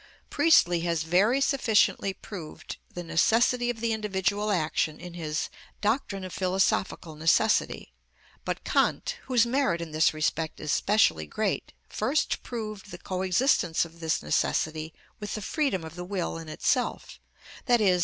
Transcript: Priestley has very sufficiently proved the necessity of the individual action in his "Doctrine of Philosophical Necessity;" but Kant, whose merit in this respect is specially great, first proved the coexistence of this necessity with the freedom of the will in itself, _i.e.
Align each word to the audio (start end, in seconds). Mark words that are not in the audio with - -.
Priestley 0.31 0.79
has 0.79 1.03
very 1.03 1.39
sufficiently 1.39 2.11
proved 2.11 2.77
the 2.91 3.03
necessity 3.03 3.69
of 3.69 3.81
the 3.81 3.93
individual 3.93 4.49
action 4.49 4.99
in 4.99 5.13
his 5.13 5.47
"Doctrine 5.79 6.23
of 6.23 6.33
Philosophical 6.33 7.13
Necessity;" 7.13 7.93
but 8.43 8.63
Kant, 8.63 9.17
whose 9.25 9.45
merit 9.45 9.79
in 9.79 9.91
this 9.91 10.11
respect 10.11 10.59
is 10.59 10.71
specially 10.71 11.27
great, 11.27 11.71
first 11.87 12.41
proved 12.41 12.89
the 12.89 12.97
coexistence 12.97 13.85
of 13.85 13.99
this 13.99 14.23
necessity 14.23 14.91
with 15.19 15.35
the 15.35 15.41
freedom 15.43 15.83
of 15.83 15.93
the 15.93 16.03
will 16.03 16.35
in 16.39 16.49
itself, 16.49 17.19
_i.e. 17.67 17.99